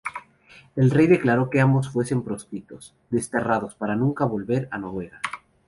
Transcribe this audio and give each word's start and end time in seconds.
El 0.75 0.89
rey 0.89 1.05
declaró 1.05 1.51
que 1.51 1.61
ambos 1.61 1.91
fuesen 1.91 2.23
proscritos, 2.23 2.95
desterrados 3.11 3.75
para 3.75 3.95
nunca 3.95 4.23
más 4.25 4.31
volver 4.31 4.67
a 4.71 4.79
Noruega. 4.79 5.21